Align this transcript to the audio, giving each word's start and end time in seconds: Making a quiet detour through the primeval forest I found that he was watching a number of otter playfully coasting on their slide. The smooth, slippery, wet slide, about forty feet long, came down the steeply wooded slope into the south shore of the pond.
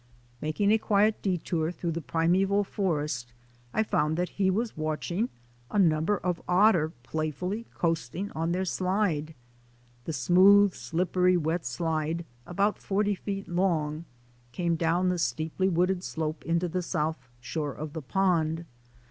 Making 0.41 0.71
a 0.71 0.79
quiet 0.79 1.21
detour 1.21 1.71
through 1.71 1.91
the 1.91 2.01
primeval 2.01 2.63
forest 2.63 3.33
I 3.71 3.83
found 3.83 4.17
that 4.17 4.29
he 4.29 4.49
was 4.49 4.75
watching 4.75 5.29
a 5.69 5.77
number 5.77 6.17
of 6.17 6.41
otter 6.47 6.89
playfully 7.03 7.67
coasting 7.75 8.31
on 8.31 8.51
their 8.51 8.65
slide. 8.65 9.35
The 10.05 10.11
smooth, 10.13 10.73
slippery, 10.73 11.37
wet 11.37 11.67
slide, 11.67 12.25
about 12.47 12.79
forty 12.79 13.13
feet 13.13 13.47
long, 13.47 14.05
came 14.53 14.75
down 14.75 15.09
the 15.09 15.19
steeply 15.19 15.69
wooded 15.69 16.03
slope 16.03 16.41
into 16.45 16.67
the 16.67 16.81
south 16.81 17.27
shore 17.39 17.73
of 17.75 17.93
the 17.93 18.01
pond. 18.01 18.65